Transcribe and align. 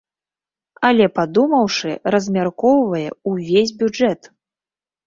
Але 0.89 1.05
падумаўшы, 1.17 1.93
размяркоўвае 2.17 3.05
увесь 3.35 3.77
бюджэт! 3.85 4.21